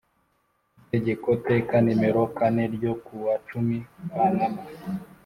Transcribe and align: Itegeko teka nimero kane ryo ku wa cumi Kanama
Itegeko 0.81 1.29
teka 1.47 1.75
nimero 1.85 2.21
kane 2.37 2.63
ryo 2.75 2.93
ku 3.03 3.13
wa 3.25 3.35
cumi 3.47 3.77
Kanama 4.15 4.61